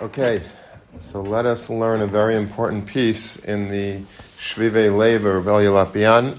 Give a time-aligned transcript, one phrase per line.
[0.00, 0.40] Okay,
[0.98, 4.00] so let us learn a very important piece in the
[4.38, 6.38] Shvive Lev or Lopian.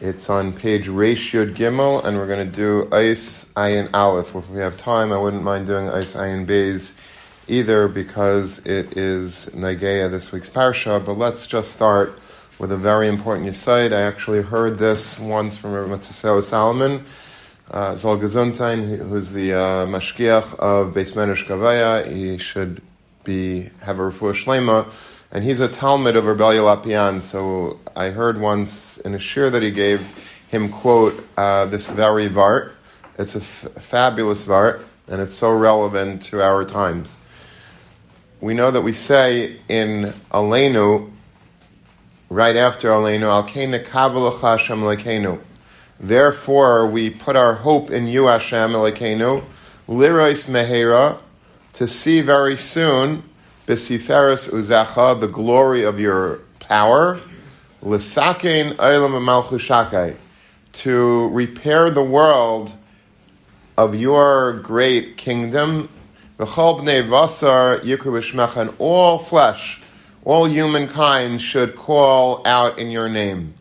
[0.00, 4.34] It's on page Reish Gimel, and we're going to do Ice Ayin Aleph.
[4.34, 6.92] If we have time, I wouldn't mind doing Ice Ayin Bays
[7.46, 12.18] either because it is Nageya this week's Parsha, but let's just start
[12.58, 13.92] with a very important Yisaid.
[13.92, 17.04] I actually heard this once from Rabbi Salomon
[17.70, 22.82] uh, Zol Gesundsein, who's the uh, mashgiach of Beis Medrash Govoha, he should
[23.22, 24.90] be have a refuah shlema,
[25.30, 27.22] and he's a Talmud of Rabbi Lopian.
[27.22, 30.00] So I heard once in a shir that he gave
[30.48, 32.72] him quote uh, this very vart.
[33.18, 37.18] It's a f- fabulous vart, and it's so relevant to our times.
[38.40, 41.12] We know that we say in Aleinu,
[42.30, 45.40] right after Aleinu, Al Hashem Lekenu
[46.02, 49.44] Therefore, we put our hope in you, Hashem Elokeinu,
[49.86, 51.18] lirois mehera,
[51.74, 53.22] to see very soon,
[53.66, 57.20] besiferis uzecha, the glory of your power,
[57.84, 60.16] lisakein olam malchushakai,
[60.72, 62.72] to repair the world
[63.76, 65.90] of your great kingdom,
[66.38, 69.82] v'chol bnei vasar yikru all flesh,
[70.24, 73.52] all humankind should call out in your name.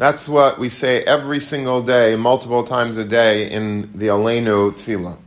[0.00, 5.18] That's what we say every single day, multiple times a day in the Aleinu Tefillah.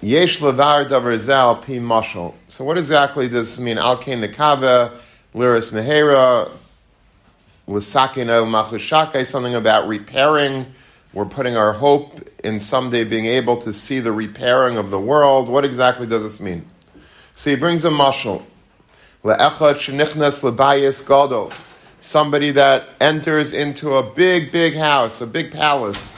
[0.00, 2.34] Yesh levar davar pi mashal.
[2.48, 3.78] So what exactly does this mean?
[3.78, 4.90] Al kein nekave,
[5.32, 6.50] liris mehera,
[7.68, 10.66] l'sakin el machushake, something about repairing.
[11.12, 15.48] We're putting our hope in someday being able to see the repairing of the world.
[15.48, 16.68] What exactly does this mean?
[17.36, 18.42] So he brings a mashal.
[19.22, 21.52] Le'echad shenichnas lebayis gadol
[22.00, 26.16] somebody that enters into a big, big house, a big palace.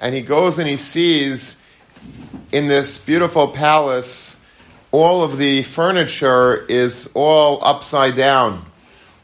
[0.00, 1.56] And he goes and he sees
[2.52, 4.36] in this beautiful palace,
[4.92, 8.64] all of the furniture is all upside down.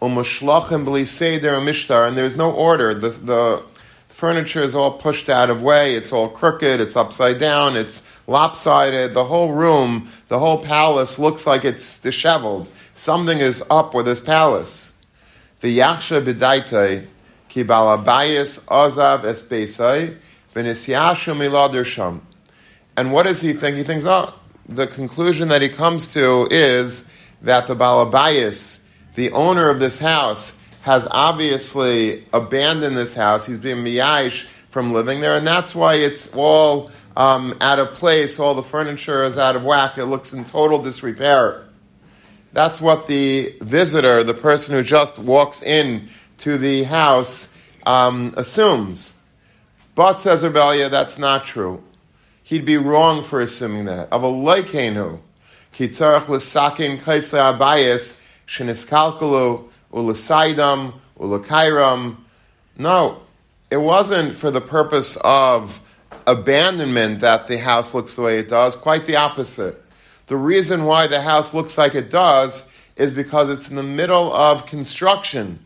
[0.00, 0.16] And
[2.16, 2.94] there's no order.
[2.94, 3.62] The, the
[4.08, 9.14] furniture is all pushed out of way, it's all crooked, it's upside down, it's lopsided.
[9.14, 12.70] The whole room, the whole palace looks like it's disheveled.
[12.94, 14.92] Something is up with this palace.
[15.60, 17.06] The Yaksha B'daitei,
[17.48, 20.16] ki balabayis azav espeisai,
[20.54, 22.20] v'nisyashu.
[22.96, 23.76] And what does he think?
[23.76, 24.34] He thinks, oh,
[24.68, 27.08] the conclusion that he comes to is
[27.42, 28.80] that the balabayis,
[29.14, 33.46] the owner of this house, has obviously abandoned this house.
[33.46, 38.38] He's been miyash from living there, and that's why it's all um, out of place,
[38.38, 41.64] all the furniture is out of whack, it looks in total disrepair.
[42.52, 46.08] That's what the visitor, the person who just walks in
[46.38, 49.14] to the house, um, assumes.
[49.94, 51.82] But, says Rebellia, that's not true.
[52.42, 54.08] He'd be wrong for assuming that.
[54.12, 55.20] Of a loikenu,
[55.72, 62.16] kitzarach l'sakin kaisle abayis, sheniskalkalu, ulasaidam, ulakairam.
[62.76, 63.22] No,
[63.70, 65.80] it wasn't for the purpose of
[66.26, 69.82] abandonment that the house looks the way it does, quite the opposite.
[70.26, 74.32] The reason why the house looks like it does is because it's in the middle
[74.32, 75.58] of construction.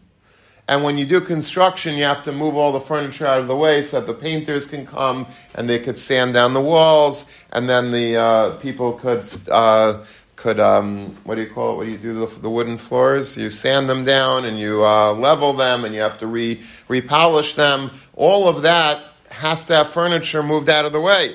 [0.66, 3.56] And when you do construction, you have to move all the furniture out of the
[3.56, 7.68] way so that the painters can come and they could sand down the walls, and
[7.68, 10.04] then the uh, people could uh,
[10.36, 11.76] could um, what do you call it?
[11.78, 13.38] What do you do the, the wooden floors?
[13.38, 17.54] You sand them down and you uh, level them, and you have to re repolish
[17.54, 17.90] them.
[18.14, 21.34] All of that has to have furniture moved out of the way.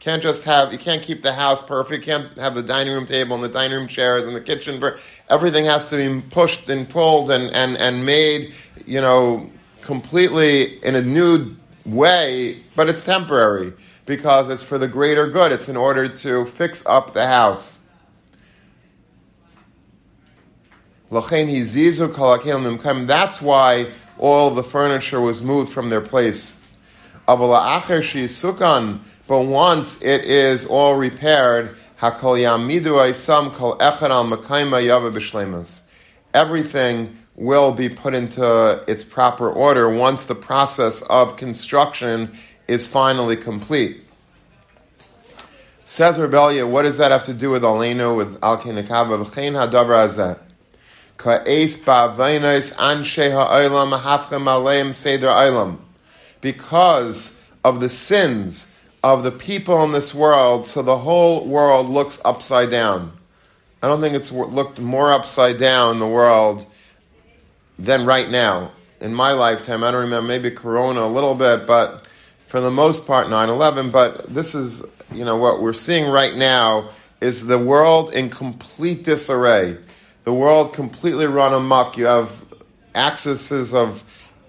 [0.00, 2.06] Can't just have you can't keep the house perfect.
[2.06, 4.82] You can't have the dining room table and the dining room chairs and the kitchen.
[5.30, 8.52] Everything has to be pushed and pulled and, and, and made,
[8.84, 9.50] you know,
[9.80, 11.56] completely in a new
[11.86, 13.72] way, but it's temporary
[14.06, 15.52] because it's for the greater good.
[15.52, 17.80] It's in order to fix up the house.
[23.06, 23.86] That's why
[24.18, 26.60] all the furniture was moved from their place.
[27.26, 27.38] But
[29.40, 31.74] once it is all repaired,
[36.34, 42.36] Everything will be put into its proper order once the process of construction
[42.68, 44.02] is finally complete.
[45.86, 49.24] Says Rebellia, what does that have to do with Alenu, with Al Kinakava?
[49.24, 50.38] V'chein hadavar azeh.
[51.16, 55.83] Ka'es ba'avainos anshe ha'olam hafchem aleim seder olam
[56.44, 58.68] because of the sins
[59.02, 63.10] of the people in this world, so the whole world looks upside down.
[63.82, 66.66] I don't think it's looked more upside down in the world
[67.78, 68.72] than right now.
[69.00, 69.84] in my lifetime.
[69.84, 72.08] I don't remember, maybe Corona a little bit, but
[72.46, 73.90] for the most part, 9 11.
[73.90, 74.82] But this is,
[75.12, 76.88] you know, what we're seeing right now
[77.20, 79.76] is the world in complete disarray.
[80.24, 81.98] The world completely run amok.
[81.98, 82.44] You have
[82.94, 84.02] axes of,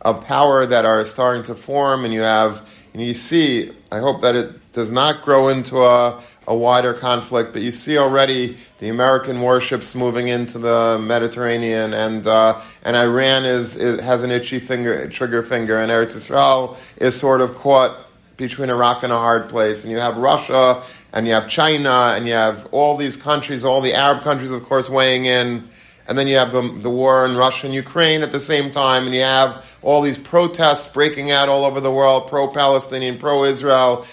[0.06, 2.62] of power that are starting to form, and you have,
[2.94, 7.54] and you see, I hope that it does not grow into a, a wider conflict,
[7.54, 13.46] but you see already the American warships moving into the Mediterranean, and uh, and Iran
[13.46, 17.98] is, is, has an itchy finger, trigger finger, and Eretz Israel is sort of caught
[18.38, 19.84] between a rock and a hard place.
[19.84, 23.82] And you have Russia, and you have China, and you have all these countries, all
[23.82, 25.68] the Arab countries, of course, weighing in.
[26.08, 29.06] And then you have the, the war in Russia and Ukraine at the same time,
[29.06, 34.06] and you have all these protests breaking out all over the world, pro-Palestinian, pro-Israel,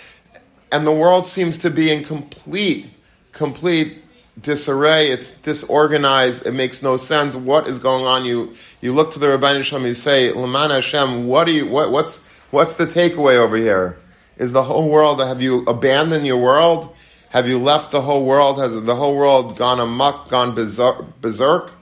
[0.70, 2.86] and the world seems to be in complete,
[3.32, 4.02] complete
[4.40, 5.08] disarray.
[5.08, 6.46] It's disorganized.
[6.46, 7.36] It makes no sense.
[7.36, 8.24] What is going on?
[8.24, 11.92] You you look to the Rabbi Shem, you say, Laman Hashem, what do you what,
[11.92, 13.98] what's what's the takeaway over here?
[14.38, 16.96] Is the whole world have you abandoned your world?
[17.30, 18.58] Have you left the whole world?
[18.58, 21.72] Has the whole world gone amok, gone berserk?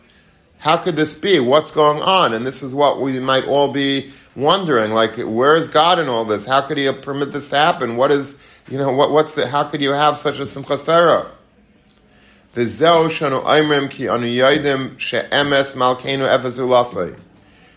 [0.61, 1.41] How could this be?
[1.41, 2.35] What's going on?
[2.35, 4.93] And this is what we might all be wondering.
[4.93, 6.47] Like, where is God in all this?
[6.47, 7.97] How could He permit this to happen?
[7.97, 11.31] What is, you know, what, what's the, how could you have such a simchas Torah?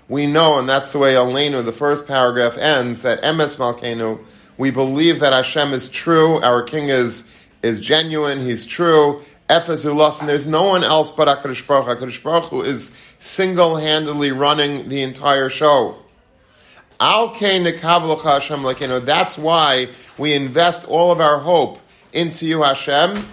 [0.09, 4.19] We know, and that's the way Aleinu, the first paragraph ends, that emes malkeinu,
[4.57, 7.23] we believe that Hashem is true, our King is,
[7.61, 11.99] is genuine, He's true, Ephes and there's no one else but HaKadosh Baruch.
[11.99, 15.97] HaKadosh Baruch Hu is single-handedly running the entire show.
[16.99, 17.41] That's
[19.37, 19.87] why
[20.17, 21.79] we invest all of our hope
[22.13, 23.25] into you, Hashem.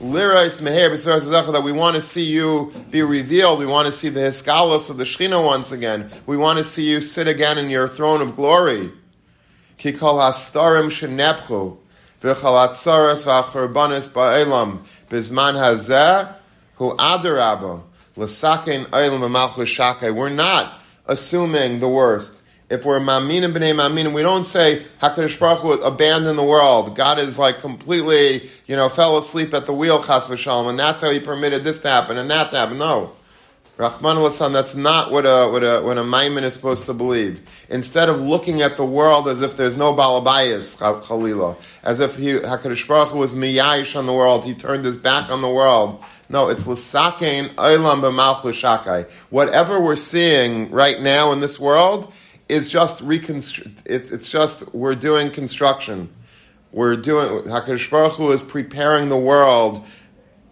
[0.00, 3.58] That we want to see you be revealed.
[3.58, 6.08] We want to see the Hiskalos of the Shechina once again.
[6.24, 8.92] We want to see you sit again in your throne of glory.
[9.78, 11.76] Kikol hastarim shenepchu
[12.20, 14.78] v'chalatzaras v'achurbanis ba'elam
[15.08, 16.34] Bizman hazeh
[16.76, 17.82] hu adarabah
[18.16, 20.14] l'sakein oilam v'malchus.
[20.14, 22.36] We're not assuming the worst.
[22.68, 26.94] If we're maminim b'nei maminim, we don't say Hakadosh Baruch Hu abandoned the world.
[26.94, 31.00] God is like completely, you know, fell asleep at the wheel, chas v'shalom, and that's
[31.00, 32.78] how He permitted this to happen and that to happen.
[32.78, 33.10] No.
[33.80, 37.66] Rahman al that's not what a, what a, what a Maimon is supposed to believe.
[37.70, 42.34] Instead of looking at the world as if there's no Balabayas, Khalila, as if he,
[42.34, 46.04] HaKadosh Baruch Hu was miyayish on the world, he turned his back on the world.
[46.28, 49.10] No, it's l'sakein oilam b'malchu shakai.
[49.30, 52.12] Whatever we're seeing right now in this world
[52.50, 56.12] is just reconstruct, it's, it's just, we're doing construction.
[56.70, 59.86] We're doing, HaKadosh Baruch Hu is preparing the world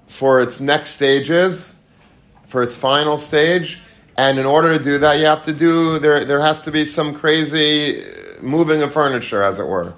[0.07, 1.78] for its next stages,
[2.49, 3.79] for its final stage.
[4.17, 6.85] And in order to do that, you have to do, there, there has to be
[6.85, 8.03] some crazy
[8.43, 9.95] moving of furniture, as it were.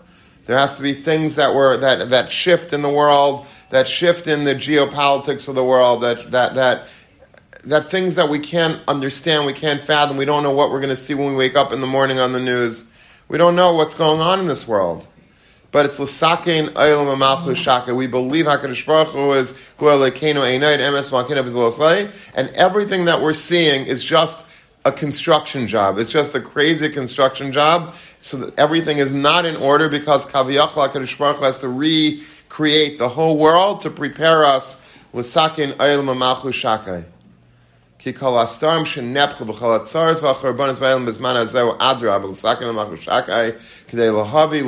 [0.47, 4.27] There has to be things that were, that, that shift in the world, that shift
[4.27, 6.89] in the geopolitics of the world, that, that, that,
[7.65, 10.91] that things that we can't understand, we can't fathom, we don't know what we're going
[10.91, 12.85] to see when we wake up in the morning on the news.
[13.29, 15.07] We don't know what's going on in this world
[15.73, 17.95] but it's l'sakein olam amalchus shaka.
[17.95, 23.21] We believe Hakadosh Baruch Hu is hu elekenu einayit emes malkinav is and everything that
[23.21, 24.47] we're seeing is just
[24.85, 25.99] a construction job.
[25.99, 27.95] It's just a crazy construction job.
[28.21, 32.99] So that everything is not in order because kaviyachla Hakadosh Baruch Hu has to recreate
[32.99, 34.77] the whole world to prepare us
[35.13, 37.05] l'sakein olam amalchus shaka.
[37.99, 39.79] Ki kol shenepcha b'chal
[41.79, 43.53] adra b'l'sakein amalchus shaka
[43.89, 44.63] k'dei lahavi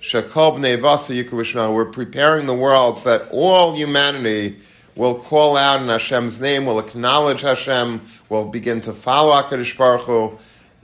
[0.00, 4.56] Shekob Nevasa Yikuishma, we're preparing the world so that all humanity
[4.94, 10.02] will call out in Hashem's name, will acknowledge Hashem, will begin to follow HaKadosh Baruch
[10.02, 10.38] Hu.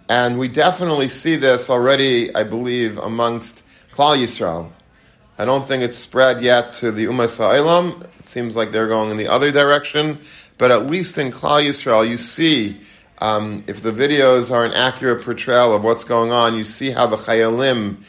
[0.09, 4.73] And we definitely see this already, I believe, amongst Klal Yisrael.
[5.38, 8.02] I don't think it's spread yet to the Ummah Sa'ilam.
[8.18, 10.18] It seems like they're going in the other direction.
[10.59, 12.80] But at least in Klal Yisrael, you see,
[13.18, 17.06] um, if the videos are an accurate portrayal of what's going on, you see how
[17.06, 18.02] the Chayalim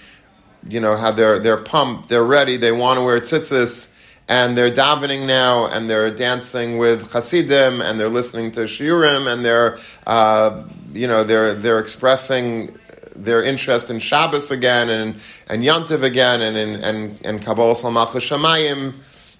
[0.68, 3.92] you know, how they're they're pumped, they're ready, they want to wear tzitzis,
[4.28, 9.46] and they're davening now, and they're dancing with Hasidim, and they're listening to shiurim, and
[9.46, 12.78] they're uh, you know they're they're expressing
[13.16, 15.16] their interest in Shabbos again, and
[15.48, 18.94] and Yantiv again, and and and, and Kabbalah Shamayim.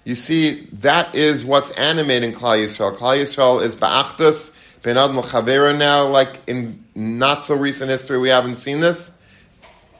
[0.04, 2.94] You see, that is what's animating Klal Yisrael.
[2.94, 6.06] Klal Yisrael is ba'achdas ben ad chavera now.
[6.06, 9.10] Like in not so recent history, we haven't seen this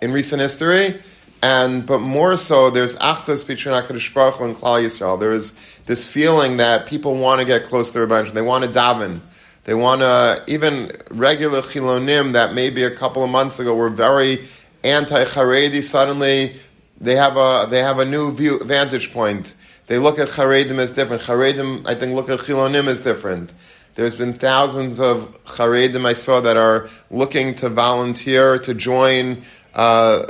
[0.00, 1.00] in recent history
[1.42, 5.18] and but more so, there's achdas between Hakadosh Baruch and Klal Yisrael.
[5.18, 5.52] There is
[5.86, 8.32] this feeling that people want to get close to Rebbeinu.
[8.32, 9.20] They want to daven.
[9.64, 14.44] They want to, even regular chilonim that maybe a couple of months ago were very
[14.84, 16.54] anti-Haredi, suddenly
[17.00, 19.56] they have a, they have a new view, vantage point.
[19.88, 21.22] They look at Haredim as different.
[21.22, 23.54] Haredim, I think, look at chilonim as different.
[23.96, 29.42] There's been thousands of Haredim I saw that are looking to volunteer to join
[29.74, 30.26] uh,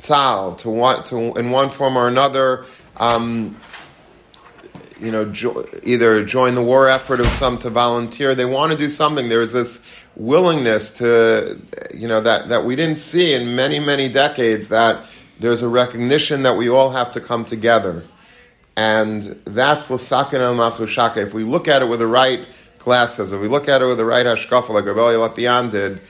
[0.00, 2.64] Tzal, to want to in one form or another.
[2.96, 3.56] Um,
[5.00, 8.34] you know, jo- either join the war effort or some to volunteer.
[8.34, 9.28] They want to do something.
[9.28, 11.60] There's this willingness to,
[11.94, 15.04] you know, that, that we didn't see in many, many decades that
[15.38, 18.02] there's a recognition that we all have to come together.
[18.76, 21.18] And that's l'sakin al machushaka.
[21.18, 22.44] If we look at it with the right
[22.78, 26.00] glasses, if we look at it with the right hashkafa, like Rabbi Lopian did,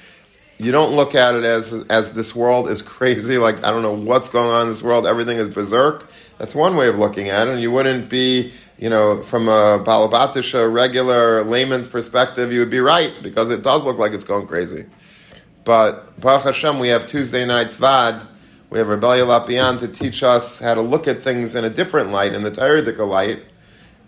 [0.59, 3.39] you don't look at it as as this world is crazy.
[3.39, 5.07] Like I don't know what's going on in this world.
[5.07, 6.11] Everything is berserk.
[6.39, 7.53] That's one way of looking at it.
[7.53, 12.81] And you wouldn't be, you know, from a balabatisha regular layman's perspective, you would be
[12.81, 14.87] right because it does look like it's going crazy.
[15.65, 18.27] But Baruch Hashem, we have Tuesday night Zvad
[18.71, 22.11] we have Rebellia Lopian to teach us how to look at things in a different
[22.11, 23.43] light, in the Tayyidika light.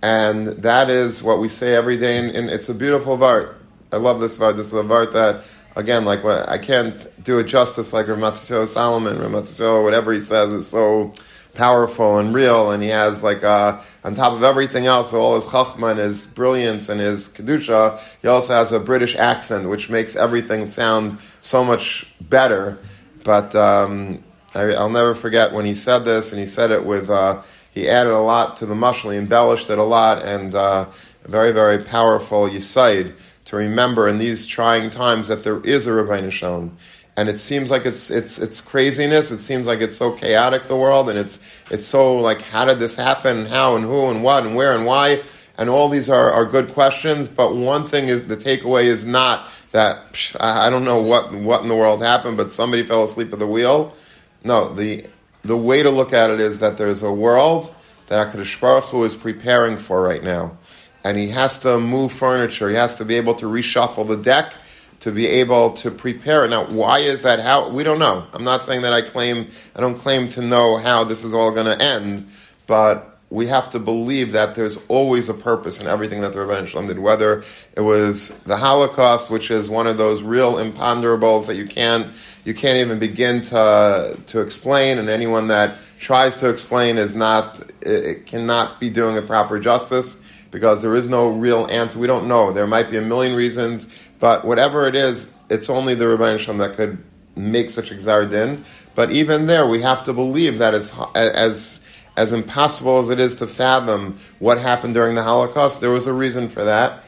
[0.03, 3.55] And that is what we say every day, and, and it's a beautiful Vart.
[3.91, 4.57] I love this Vart.
[4.57, 5.45] This is a Vart that,
[5.81, 10.69] again, like I can't do it justice like Ramatisio Salomon, Ramatisio, whatever he says is
[10.69, 11.13] so
[11.55, 15.47] powerful and real, and he has like uh, on top of everything else, all his
[15.47, 20.15] chachma and his brilliance and his kedusha, he also has a British accent, which makes
[20.15, 22.79] everything sound so much better.
[23.25, 24.23] But um,
[24.55, 27.89] I, will never forget when he said this, and he said it with, uh, he
[27.89, 30.87] added a lot to the mushal, he embellished it a lot, and uh,
[31.25, 33.19] very, very powerful yisaid
[33.51, 36.77] to remember in these trying times that there is a Rabbi Shalom.
[37.17, 40.77] And it seems like it's, it's, it's craziness, it seems like it's so chaotic, the
[40.77, 44.47] world, and it's, it's so like, how did this happen, how and who and what
[44.47, 45.23] and where and why?
[45.59, 49.51] And all these are, are good questions, but one thing is the takeaway is not
[49.73, 53.33] that psh, I don't know what, what in the world happened, but somebody fell asleep
[53.33, 53.95] at the wheel
[54.43, 55.05] no, the,
[55.43, 57.75] the way to look at it is that there's a world
[58.07, 60.57] that HaKadosh Baruch Hu is preparing for right now.
[61.05, 62.69] And he has to move furniture.
[62.69, 64.55] He has to be able to reshuffle the deck
[65.01, 66.51] to be able to prepare it.
[66.51, 67.41] Now, why is that?
[67.41, 67.69] How?
[67.69, 68.27] We don't know.
[68.33, 71.51] I'm not saying that I claim, I don't claim to know how this is all
[71.51, 72.27] going to end,
[72.67, 76.67] but we have to believe that there's always a purpose in everything that the Rebbeinu
[76.67, 77.43] Shalom did, whether
[77.77, 82.09] it was the Holocaust, which is one of those real imponderables that you can't
[82.45, 87.63] you can't even begin to to explain, and anyone that tries to explain is not
[87.83, 91.99] it cannot be doing it proper justice because there is no real answer.
[91.99, 92.53] We don't know.
[92.53, 96.59] There might be a million reasons, but whatever it is, it's only the Rebbeinu Shalom
[96.59, 97.03] that could
[97.37, 98.65] make such a din.
[98.95, 101.81] But even there, we have to believe that as as
[102.17, 106.13] as impossible as it is to fathom what happened during the Holocaust, there was a
[106.13, 107.05] reason for that.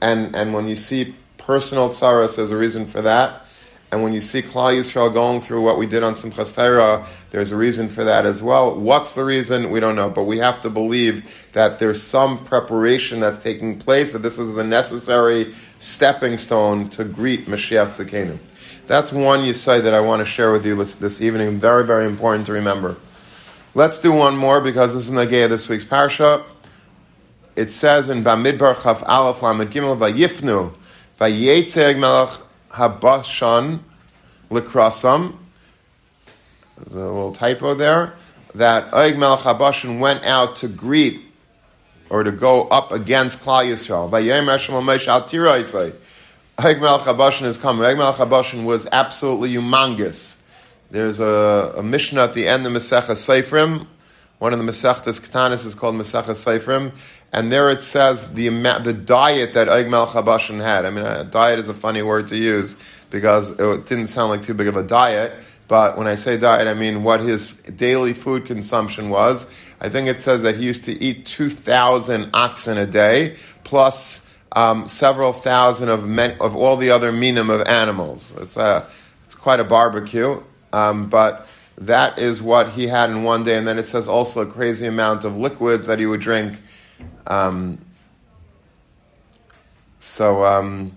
[0.00, 3.46] And and when you see personal tsaras, as a reason for that.
[3.94, 7.52] And when you see Klal Yisrael going through what we did on Simchas Torah, there's
[7.52, 8.74] a reason for that as well.
[8.74, 9.70] What's the reason?
[9.70, 14.12] We don't know, but we have to believe that there's some preparation that's taking place,
[14.12, 18.36] that this is the necessary stepping stone to greet Mashiach Tzekenu.
[18.88, 21.60] That's one you say that I want to share with you this evening.
[21.60, 22.96] Very, very important to remember.
[23.74, 26.42] Let's do one more because this is the Nagaya this week's parsha.
[27.54, 30.74] It says in Bamidbar Chav Aleph Lamed Gimel Vayifnu
[31.20, 32.40] Vayetzeg Melech
[32.74, 33.80] habashan
[34.50, 35.36] likrasam.
[36.76, 38.14] There's a little typo there.
[38.54, 41.20] That Oig Melech Habashan went out to greet
[42.10, 44.10] or to go up against Klal Yisrael.
[44.10, 47.82] Vayem Hashem Moshe Al Tira Oig Melech Habashan is coming.
[47.82, 50.36] Oig Melech Habashan was absolutely humongous.
[50.90, 53.86] There's a, a Mishnah at the end of Masechah Seifrim.
[54.38, 56.92] One of the Masechtas Ketanis is called Masechah Seifrim,
[57.34, 60.86] and there it says the the diet that Eig Melech Habashan had.
[60.86, 62.76] I mean, a diet is a funny word to use
[63.10, 65.32] because it didn't sound like too big of a diet.
[65.66, 69.50] But when I say diet, I mean what his daily food consumption was.
[69.80, 74.86] I think it says that he used to eat 2,000 oxen a day, plus um,
[74.86, 78.32] several thousand of, men, of all the other minim of animals.
[78.38, 78.86] It's, a,
[79.24, 80.40] it's quite a barbecue.
[80.72, 81.48] Um, but
[81.78, 83.56] that is what he had in one day.
[83.56, 86.58] And then it says also a crazy amount of liquids that he would drink
[87.26, 87.78] um,
[89.98, 90.96] so, um,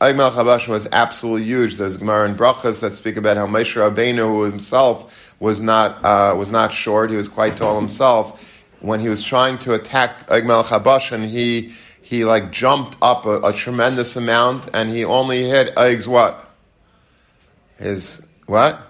[0.00, 1.76] Habash was absolutely huge.
[1.76, 6.34] There's Gemara and Brachas that speak about how Moshe Rabbeinu, who himself was not, uh,
[6.36, 8.64] was not short, he was quite tall himself.
[8.80, 11.72] When he was trying to attack Habash, and he,
[12.02, 16.50] he like jumped up a, a, tremendous amount, and he only hit Egg's what?
[17.78, 18.80] His, what?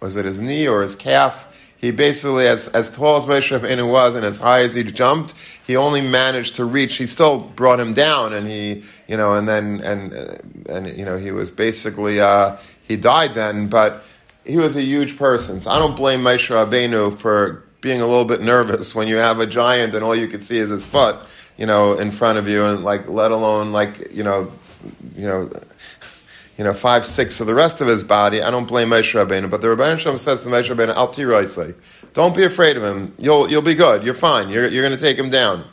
[0.00, 1.51] Was it his knee or his calf?
[1.82, 5.34] He basically, as, as tall as Moshe Rabbeinu was and as high as he jumped,
[5.66, 6.96] he only managed to reach.
[6.96, 10.34] He still brought him down, and he, you know, and then and uh,
[10.68, 14.04] and you know, he was basically uh, he died then, but
[14.46, 15.60] he was a huge person.
[15.60, 19.40] So I don't blame Moshe Rabbeinu for being a little bit nervous when you have
[19.40, 21.16] a giant and all you can see is his foot,
[21.58, 24.48] you know, in front of you, and like, let alone like, you know,
[25.16, 25.50] you know
[26.58, 29.50] you know, five, six of the rest of his body, I don't blame Moshe Rabbeinu.
[29.50, 31.74] But the Rabbeinu Shem says to Moshe Rabbeinu, Al Tiraisei,
[32.12, 33.14] don't be afraid of him.
[33.18, 34.04] You'll, you'll be good.
[34.04, 34.50] You're fine.
[34.50, 35.64] You're, you're going to take him down.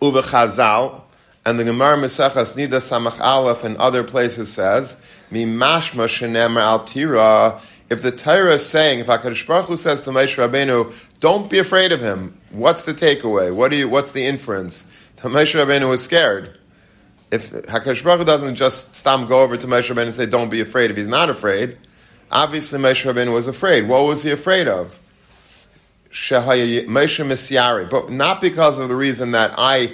[0.00, 1.02] Uva Chazal,
[1.44, 4.96] and the Gemara Mesechas Nida Samach Aleph and other places says,
[5.30, 7.60] Mi mashma shenemar al tira.
[7.88, 11.58] If the Torah is saying, if Hakadosh Baruch Hu says to Moshe Rabbeinu, don't be
[11.58, 12.36] afraid of him.
[12.50, 13.54] What's the takeaway?
[13.54, 13.88] What do you?
[13.88, 14.84] What's the inference?
[15.16, 16.58] That Moshe Rabbeinu was scared
[17.30, 20.50] if Hakadosh Baruch Hu doesn't just stam go over to Moshe Rabbeinu and say, "Don't
[20.50, 21.76] be afraid," if he's not afraid,
[22.30, 23.88] obviously Moshe Rabbeinu was afraid.
[23.88, 24.98] What was he afraid of?
[26.10, 29.90] Moshe Misyari, but not because of the reason that I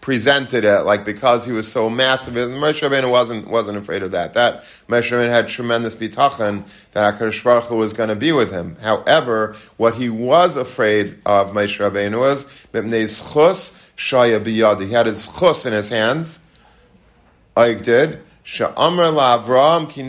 [0.00, 2.34] presented it, like because he was so massive.
[2.34, 4.34] Moshe Rabbeinu wasn't wasn't afraid of that.
[4.34, 8.50] That Moshe Rabbeinu had tremendous bitachon that Hakadosh Baruch Hu was going to be with
[8.50, 8.76] him.
[8.82, 14.86] However, what he was afraid of Moshe Rabbeinu was mipnei chus shaya biyadi.
[14.86, 16.40] He had his chus in his hands
[17.56, 18.20] Oig did.
[18.44, 20.02] La'Avram ki.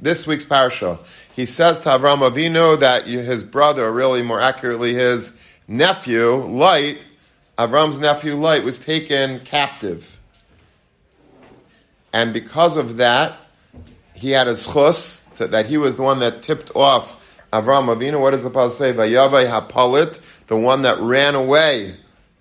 [0.00, 0.98] This week's parsha,
[1.34, 5.32] he says to Avram Avinu that his brother, or really more accurately his
[5.66, 6.98] nephew, Light,
[7.58, 10.20] Avram's nephew Light, was taken captive.
[12.12, 13.36] And because of that,
[14.14, 18.20] he had a chus, that he was the one that tipped off Avram Avinu.
[18.20, 18.92] What does the Pasuk say?
[18.92, 21.94] Vayavai hapalit, the one that ran away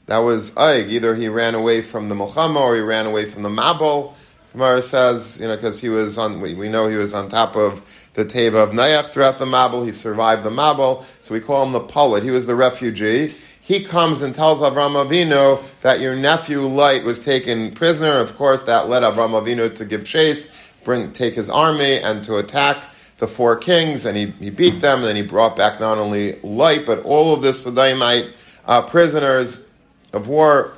[0.10, 0.90] that was Aig.
[0.90, 4.16] Either he ran away from the Muhammad or he ran away from the Mabul.
[4.54, 7.56] Gemara says, you know, because he was on, we, we, know he was on top
[7.56, 9.86] of the Teva of Nayach throughout the Mabul.
[9.86, 12.24] He survived the Mabul, so we call him the Polit.
[12.24, 13.36] He was the refugee.
[13.62, 18.14] He comes and tells Avram Avinu that your nephew Light was taken prisoner.
[18.14, 22.38] Of course, that led Avram Avinu to give chase, bring, take his army, and to
[22.38, 22.84] attack
[23.20, 26.40] the four kings, and he, he beat them, and then he brought back not only
[26.42, 29.69] Light, but all of the Sodamite uh, prisoners
[30.14, 30.74] of war.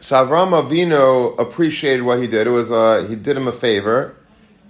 [0.00, 2.46] So Avram Avinu appreciated what he did.
[2.46, 4.16] It was uh, he did him a favor.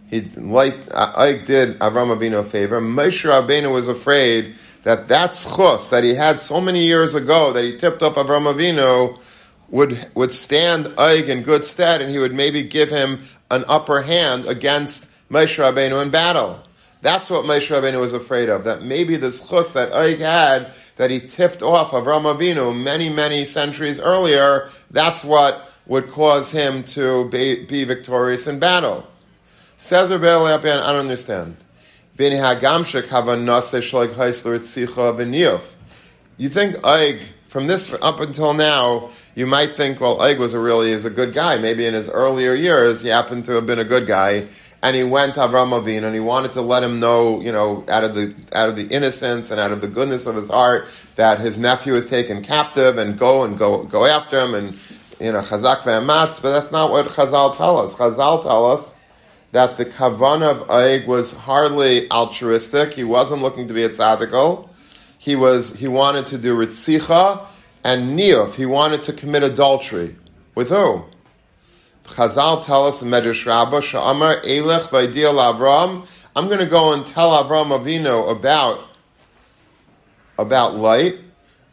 [0.08, 2.80] He like Ike did Avram Avinu a favor.
[2.80, 7.64] Moshe Rabbeinu was afraid that that schus that he had so many years ago that
[7.64, 9.20] he tipped up Avram Avinu
[9.68, 14.00] would would stand Ike in good stead, and he would maybe give him an upper
[14.02, 16.62] hand against Moshe Rabbeinu in battle.
[17.02, 18.64] That's what Moshe Rabbeinu was afraid of.
[18.64, 23.44] That maybe the schus that Ike had that he tipped off Avram Avinu many, many
[23.44, 29.06] centuries earlier, that's what would cause him to be, be victorious in battle.
[29.76, 31.56] Says Rabbi I don't understand.
[32.20, 32.26] You
[36.48, 40.90] think Eig, from this up until now, you might think, well, Eig was a really
[40.90, 41.58] is a good guy.
[41.58, 44.48] Maybe in his earlier years, he happened to have been a good guy
[44.82, 47.84] and he went to Avram Avinu and he wanted to let him know, you know,
[47.88, 50.88] out of the out of the innocence and out of the goodness of his heart
[51.16, 54.68] that his nephew is taken captive and go and go go after him and
[55.18, 56.40] you know chazak ve'amatz.
[56.40, 57.96] But that's not what Chazal tell us.
[57.96, 58.94] Chazal tell us
[59.50, 62.92] that the kavan of Aig was hardly altruistic.
[62.92, 64.68] He wasn't looking to be a tzaddik.
[65.18, 67.46] He was he wanted to do ritzicha
[67.82, 68.54] and niyuf.
[68.54, 70.14] He wanted to commit adultery
[70.54, 71.04] with who?
[72.08, 76.06] Chazal tell us in Medrash Rabbah, Sha'amar Elech Vaydiel Avram.
[76.34, 78.84] I'm going to go and tell Avram Avinu about
[80.38, 81.20] about light.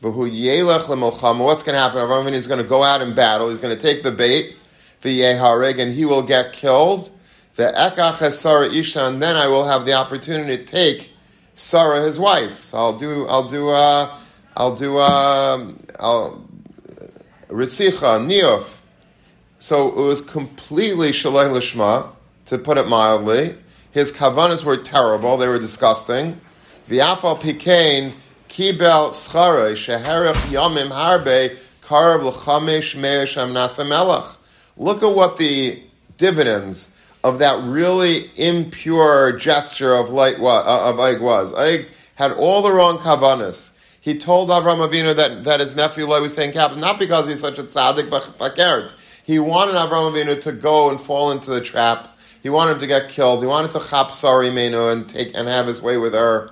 [0.01, 1.99] What's going to happen?
[1.99, 3.49] Avram Avinu is going to go out in battle.
[3.49, 4.55] He's going to take the bait,
[5.01, 7.11] the Yeharig, and he will get killed.
[7.55, 11.11] The Ekach Sarah Isha, and then I will have the opportunity to take
[11.53, 12.63] Sarah, his wife.
[12.63, 14.15] So I'll do, I'll do, uh,
[14.57, 16.45] I'll do, uh, I'll,
[17.47, 18.81] Ritzicha, Niyuf.
[19.65, 22.09] So it was completely shalei lishma,
[22.45, 23.57] to put it mildly.
[23.89, 26.39] His kavanas were terrible; they were disgusting.
[26.87, 28.13] V'afal pikein
[28.47, 34.37] kibel scharei sheherich yamim harbe karav l'chamesh me'eshem nasamelach.
[34.77, 35.81] Look at what the
[36.17, 36.91] dividends
[37.23, 41.51] of that really impure gesture of light uh, of Ig was.
[41.57, 43.71] Ig had all the wrong kavanas.
[43.99, 47.39] He told Avram Avinu that, that his nephew Lot was taken captive, not because he's
[47.39, 48.93] such a tzaddik, but bakert.
[49.25, 52.15] He wanted Avram Avinu to go and fall into the trap.
[52.43, 53.41] He wanted him to get killed.
[53.41, 56.51] He wanted to chap Sari Menu and take and have his way with her.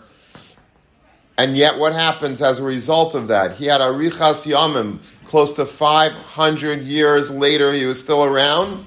[1.37, 3.57] And yet, what happens as a result of that?
[3.57, 8.85] He had a Richas Yamim, close to 500 years later, he was still around,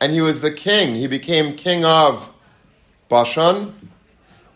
[0.00, 0.94] and he was the king.
[0.94, 2.30] He became king of
[3.10, 3.87] Bashan,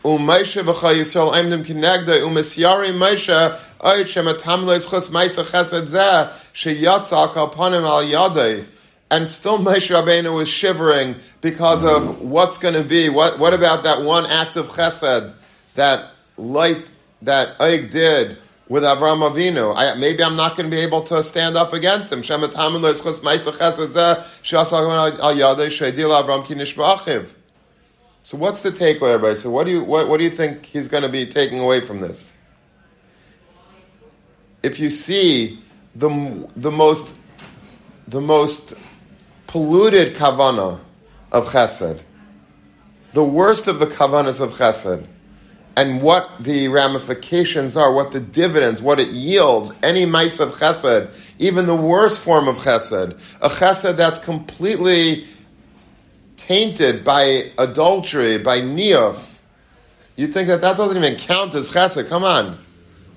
[0.05, 7.83] Um U'Moshe v'chol Yisrael aimdim kinegda u'misyari Moshe oit shematam le'zchus ma'isa chesed zeh kalpanim
[7.83, 8.65] al yadei.
[9.09, 13.07] And still Moshe Rabbeinu was shivering because of what's going to be.
[13.07, 15.33] What, what about that one act of chesed
[15.75, 16.85] that light
[17.21, 18.37] that Oig did
[18.67, 19.73] with Avram Avinu.
[19.75, 22.21] I, maybe I'm not going to be able to stand up against him.
[28.25, 29.35] So what's the takeaway, everybody?
[29.35, 31.81] So what do you what, what do you think he's going to be taking away
[31.81, 32.33] from this?
[34.63, 35.59] If you see
[35.93, 37.17] the the most
[38.07, 38.75] the most
[39.47, 40.79] polluted kavana
[41.33, 42.01] of chesed,
[43.11, 45.05] the worst of the kavanas of chesed,
[45.75, 51.35] and what the ramifications are, what the dividends, what it yields, any mice of chesed,
[51.39, 55.25] even the worst form of chesed, a chesed that's completely
[56.43, 59.39] tainted by adultery, by niyuf.
[60.15, 62.07] You think that that doesn't even count as chesed?
[62.09, 62.57] Come on,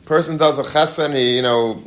[0.04, 1.82] person does a chesed, and he, you know,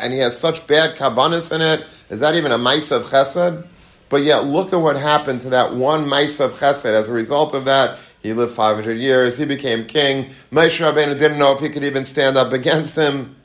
[0.00, 1.86] and he has such bad kavanas in it.
[2.08, 3.66] Is that even a mice of chesed?
[4.08, 6.86] But yet, look at what happened to that one mice of chesed.
[6.86, 9.36] As a result of that, he lived 500 years.
[9.36, 10.26] He became king.
[10.52, 13.36] Moshe Rabbeinu didn't know if he could even stand up against him.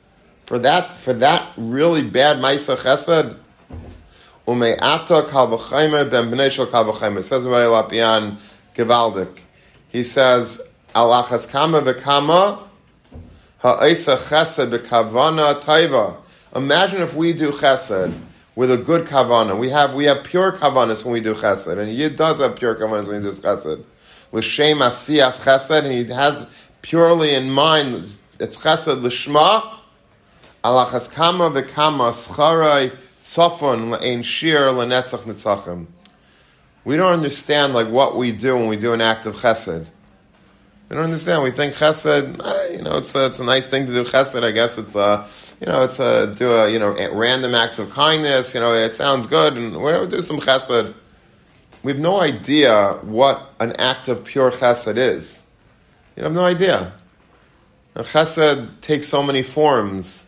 [0.46, 3.38] For that, for that really bad Maisa Chesed,
[4.46, 7.22] Ume'ata kal v'chaymer ben kal v'chaymer.
[7.22, 8.38] Says Rabbi Lopian
[8.74, 9.40] Givaldik.
[9.88, 10.60] He says,
[10.94, 12.58] Alachas kama v'kama
[13.58, 16.16] ha'isa chesed b'kavana taiva.
[16.54, 18.12] Imagine if we do chesed
[18.54, 19.58] with a good kavana.
[19.58, 21.78] We have, we have pure kavanas when we do chesed.
[21.78, 23.84] And Yid does have pure kavanas when he does chesed
[24.32, 26.48] l'shem asiyas chesed, and he has
[26.80, 27.94] purely in mind
[28.40, 29.78] it's chesed l'shma,
[30.64, 32.90] alachas kama v'kama scharai
[33.22, 35.86] tzafon l'ein shir l'netzach nitzachim.
[36.84, 39.86] We don't understand like what we do when we do an act of chesed.
[40.88, 41.42] We don't understand.
[41.42, 44.42] We think chesed, eh, you know, it's a, it's a nice thing to do chesed.
[44.42, 45.26] I guess it's a,
[45.60, 48.52] you know, it's a do a you know random acts of kindness.
[48.52, 50.06] You know, it sounds good, and whatever.
[50.06, 50.94] Do some chesed
[51.82, 55.44] we have no idea what an act of pure chesed is.
[56.16, 56.92] You have no idea.
[57.94, 60.26] And chesed takes so many forms.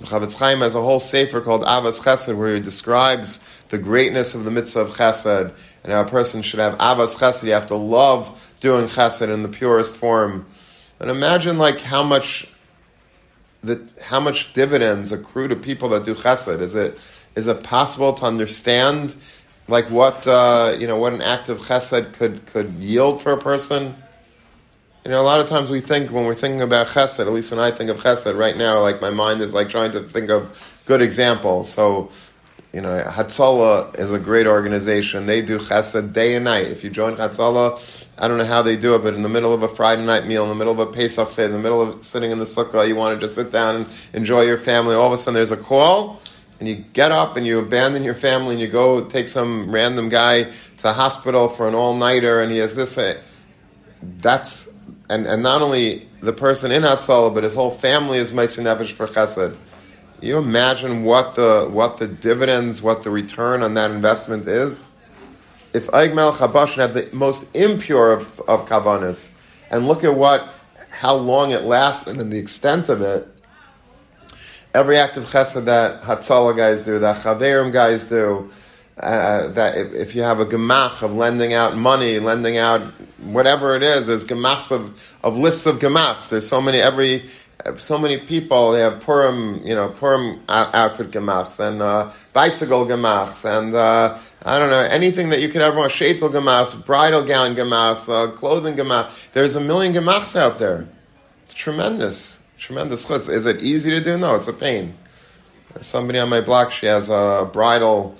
[0.00, 4.44] Chafetz Chaim has a whole sefer called Avas Chesed, where he describes the greatness of
[4.44, 7.44] the mitzvah of Chesed, and how a person should have Avas Chesed.
[7.44, 10.46] You have to love doing Chesed in the purest form.
[10.98, 12.52] And imagine like how much
[13.62, 16.60] the how much dividends accrue to people that do Chesed.
[16.60, 17.00] Is it
[17.36, 19.16] is it possible to understand
[19.70, 23.38] like what uh, you know what an act of chesed could could yield for a
[23.38, 23.96] person.
[25.04, 27.50] You know, a lot of times we think when we're thinking about chesed, at least
[27.50, 30.28] when I think of chesed right now, like my mind is like trying to think
[30.28, 31.72] of good examples.
[31.72, 32.10] So,
[32.74, 35.24] you know, Hatzalah is a great organization.
[35.24, 36.66] They do chesed day and night.
[36.66, 39.54] If you join Hatzalah, I don't know how they do it, but in the middle
[39.54, 41.80] of a Friday night meal, in the middle of a Pesach say, in the middle
[41.80, 44.94] of sitting in the sukkah, you want to just sit down and enjoy your family.
[44.94, 46.20] All of a sudden, there's a call
[46.58, 50.10] and you get up and you abandon your family and you go take some random
[50.10, 50.42] guy
[50.76, 52.98] to hospital for an all nighter and he has this.
[52.98, 53.18] Uh,
[54.18, 54.74] that's
[55.10, 58.92] and, and not only the person in Hatzalah, but his whole family is Meiser Nefesh
[58.92, 59.56] for Chesed.
[60.22, 64.88] You imagine what the what the dividends, what the return on that investment is.
[65.72, 66.38] If Eig Melech
[66.74, 69.30] had the most impure of, of kavanas,
[69.70, 70.46] and look at what
[70.90, 73.26] how long it lasted and the extent of it,
[74.74, 78.50] every act of chesed that Hatzalah guys do, that Chaverim guys do,
[79.00, 82.80] uh, that if, if, you have a gemach of lending out money, lending out
[83.18, 86.30] whatever it is, there's gemachs of, of lists of gemachs.
[86.30, 87.24] There's so many, every,
[87.76, 93.44] so many people, they have Purim, you know, Purim outfit gemachs and uh, bicycle gemachs
[93.44, 97.54] and uh, I don't know, anything that you could ever want, shaitel gemachs, bridal gown
[97.54, 99.30] gemachs, uh, clothing gemachs.
[99.32, 100.86] There's a million gemachs out there.
[101.42, 103.08] It's tremendous tremendous.
[103.28, 104.18] Is it easy to do?
[104.18, 104.94] No, it's a pain.
[105.80, 108.14] Somebody on my block, she has a bridal,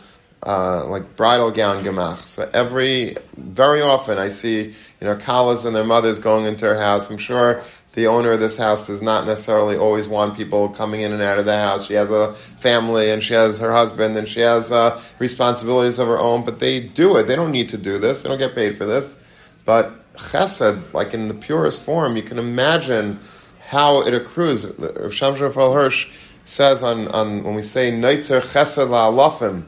[0.46, 2.18] uh, like bridal gown gemach.
[2.22, 4.72] So every, very often I see, you
[5.02, 7.10] know, kalas and their mothers going into her house.
[7.10, 7.62] I'm sure
[7.94, 11.38] the owner of this house does not necessarily always want people coming in and out
[11.38, 11.86] of the house.
[11.86, 16.06] She has a family and she has her husband and she has uh, responsibilities of
[16.06, 17.24] her own, but they do it.
[17.24, 18.22] They don't need to do this.
[18.22, 19.20] They don't get paid for this.
[19.64, 23.18] But chesed, like in the purest form, you can imagine
[23.68, 24.64] how it accrues.
[24.64, 26.08] Rav Shamshon Hirsch
[26.44, 29.64] says on, on when we say Neitzer Chesed La'alafim,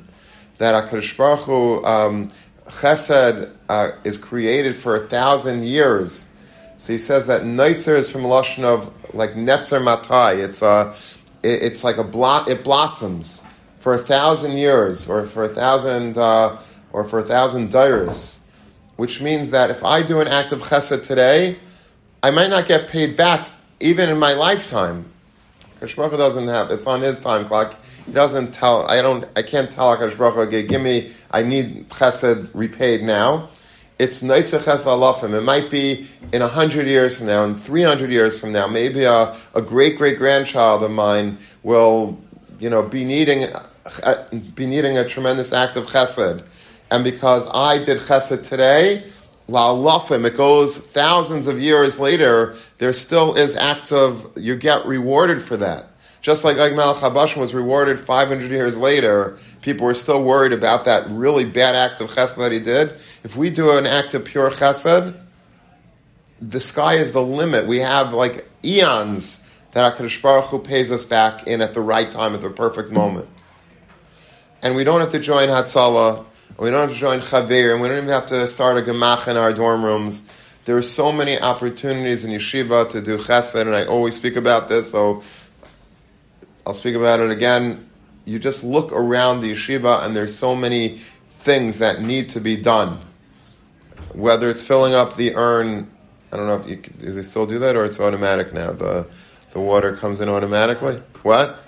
[0.62, 2.28] that HaKadosh Baruch Hu, um,
[2.66, 6.26] Chesed uh, is created for a thousand years.
[6.76, 10.34] So he says that Neitzer is from Lashon of like Netzer Matai.
[10.34, 10.92] It's a,
[11.42, 13.42] it, it's like a blo- it blossoms
[13.78, 16.58] for a thousand years, or for a thousand, uh,
[16.92, 18.38] or for a thousand dairis
[18.96, 21.56] which means that if I do an act of chesed today,
[22.22, 23.48] I might not get paid back
[23.80, 25.06] even in my lifetime.
[25.80, 27.74] Akash doesn't have, it's on his time clock.
[28.06, 31.88] He doesn't tell, I don't, I can't tell Akash Baruch Hu, give me, I need
[31.88, 33.50] chesed repaid now.
[33.98, 35.32] It's Neitzah Chesed Alafim.
[35.34, 39.36] It might be in 100 years from now, in 300 years from now, maybe a,
[39.54, 42.18] a great great grandchild of mine will,
[42.58, 43.48] you know, be needing,
[44.54, 46.44] be needing a tremendous act of chesed.
[46.90, 49.04] And because I did chesed today,
[49.46, 54.84] la la'alafim, it goes thousands of years later, there still is acts of, you get
[54.84, 55.91] rewarded for that.
[56.22, 60.84] Just like Ag Melech Habashim was rewarded 500 years later, people were still worried about
[60.84, 62.90] that really bad act of chesed that he did.
[63.24, 65.16] If we do an act of pure chesed,
[66.40, 67.66] the sky is the limit.
[67.66, 69.40] We have like eons
[69.72, 72.92] that HaKadosh Baruch Hu pays us back in at the right time, at the perfect
[72.92, 73.28] moment.
[74.62, 76.24] And we don't have to join Hatzalah,
[76.56, 79.26] we don't have to join Chaver, and we don't even have to start a Gemach
[79.26, 80.22] in our dorm rooms.
[80.66, 84.68] There are so many opportunities in yeshiva to do chesed, and I always speak about
[84.68, 85.24] this, so
[86.66, 87.88] I'll speak about it again.
[88.24, 90.90] You just look around the yeshiva, and there's so many
[91.30, 93.00] things that need to be done.
[94.14, 95.90] Whether it's filling up the urn,
[96.32, 98.72] I don't know if you do they still do that, or it's automatic now.
[98.72, 99.08] The
[99.50, 101.02] the water comes in automatically.
[101.22, 101.58] What?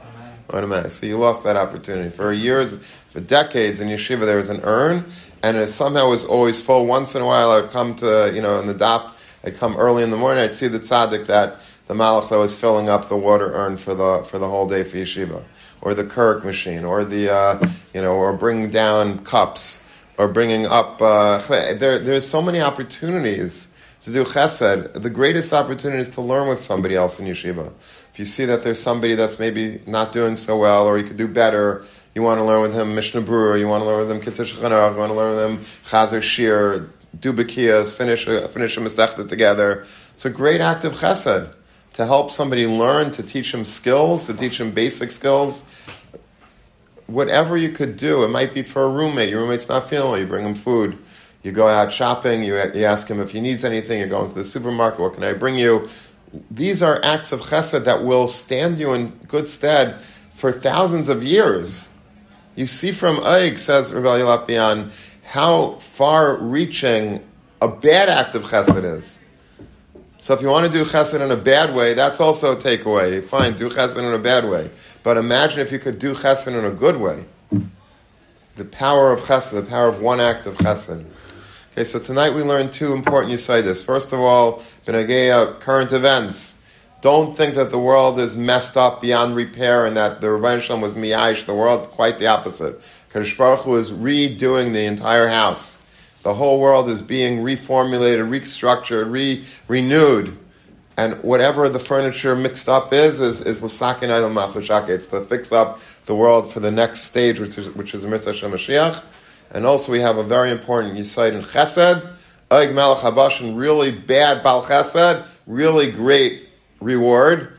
[0.51, 0.93] Automatic.
[0.93, 4.25] So you lost that opportunity for years, for decades in yeshiva.
[4.27, 5.07] There was an urn,
[5.43, 6.87] and it somehow was always full.
[6.87, 9.11] Once in a while, I'd come to you know in the daf.
[9.43, 10.45] I'd come early in the morning.
[10.45, 13.95] I'd see the tzaddik that the malach that was filling up the water urn for
[13.95, 15.43] the for the whole day for yeshiva,
[15.81, 19.83] or the Kirk machine, or the uh, you know, or bringing down cups,
[20.17, 21.01] or bringing up.
[21.01, 21.39] Uh,
[21.75, 23.69] there, there's so many opportunities
[24.03, 24.95] to do chesed.
[24.95, 27.73] The greatest opportunity is to learn with somebody else in yeshiva.
[28.13, 31.17] If you see that there's somebody that's maybe not doing so well, or you could
[31.17, 34.11] do better, you want to learn with him Mishnah Berurah, you want to learn with
[34.11, 38.77] him Kitzur Shulchan you want to learn with him Chazer Shir, do Bakiyas, finish finish
[38.77, 39.81] a Masechta together.
[40.15, 41.53] It's a great act of chesed
[41.95, 45.65] to help somebody learn, to teach them skills, to teach them basic skills.
[47.07, 49.29] Whatever you could do, it might be for a roommate.
[49.29, 50.99] Your roommate's not feeling well, you bring him food.
[51.43, 54.35] You go out shopping, you, you ask him if he needs anything, you're going to
[54.35, 55.89] the supermarket, what can I bring you?
[56.51, 60.01] these are acts of chesed that will stand you in good stead
[60.35, 61.89] for thousands of years.
[62.57, 64.93] You see from Eig, says Rabbi Lopian,
[65.25, 67.25] how far reaching
[67.61, 69.19] a bad act of chesed is.
[70.25, 73.23] So if you want to do chesed in a bad way, that's also a takeaway.
[73.23, 74.71] Fine, do chesed in a bad way.
[75.03, 77.27] But imagine if you could do chesed in a good way.
[78.57, 81.05] The power of chesed, the power of one act of chesed.
[81.73, 83.85] Okay, so tonight we learned two important Yisaidis.
[83.85, 86.57] First of all, Benageya, current events.
[87.03, 90.81] Don't think that the world is messed up beyond repair and that the Rebbeinu Shalom
[90.81, 91.91] was miyash the world.
[91.91, 92.79] Quite the opposite.
[93.13, 95.84] Kadosh Baruch Hu is redoing the entire house.
[96.25, 100.39] The whole world is being reformulated, restructured, re- renewed.
[100.97, 105.81] And whatever the furniture mixed up is, is, is l'sakin aylam It's to fix up
[106.07, 109.05] the world for the next stage, which is, which is Mitzvah Mashiach.
[109.51, 112.11] And also we have a very important Yisaid in Chesed.
[112.51, 116.49] Oig Melech Habashin, really bad Bal Chesed, really great
[116.81, 117.59] reward.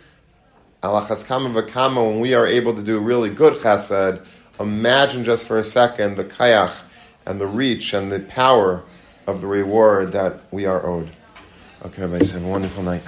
[0.81, 4.25] Alachas Kama V'Kama, when we are able to do really good Chesed,
[4.59, 6.81] imagine just for a second the kayach
[7.25, 8.83] and the reach and the power
[9.27, 11.09] of the reward that we are owed.
[11.83, 13.03] Okay, everybody, have a wonderful night.